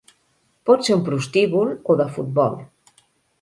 Pot 0.69 0.87
ser 0.87 0.95
un 0.99 1.03
prostíbul 1.09 1.75
o 1.95 1.97
de 2.01 2.09
futbol. 2.17 2.59